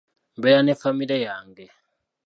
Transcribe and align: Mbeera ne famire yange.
Mbeera 0.37 0.61
ne 0.63 0.73
famire 0.81 1.17
yange. 1.25 1.65